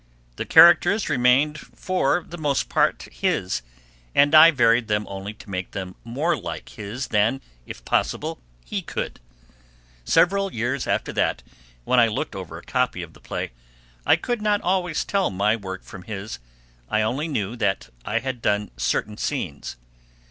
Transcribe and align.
The 0.37 0.45
characters 0.47 1.09
remained 1.09 1.59
for 1.59 2.23
the 2.27 2.39
most 2.39 2.69
part 2.69 3.03
his, 3.11 3.61
and 4.15 4.33
I 4.33 4.49
varied 4.49 4.87
them 4.87 5.05
only 5.07 5.31
to 5.35 5.49
make 5.51 5.73
them 5.73 5.93
more 6.03 6.35
like 6.35 6.69
his 6.69 7.09
than, 7.09 7.39
if 7.67 7.85
possible, 7.85 8.39
he 8.65 8.81
could. 8.81 9.19
Several 10.03 10.51
years 10.51 10.87
after, 10.87 11.13
when 11.83 11.99
I 11.99 12.07
looked 12.07 12.35
over 12.35 12.57
a 12.57 12.63
copy 12.63 13.03
of 13.03 13.13
the 13.13 13.21
play, 13.21 13.51
I 14.03 14.15
could 14.15 14.41
not 14.41 14.59
always 14.61 15.05
tell 15.05 15.29
my 15.29 15.55
work 15.55 15.83
from 15.83 16.01
his; 16.01 16.39
I 16.89 17.03
only 17.03 17.27
knew 17.27 17.55
that 17.57 17.89
I 18.03 18.17
had 18.17 18.41
done 18.41 18.71
certain 18.77 19.17
scenes. 19.17 19.75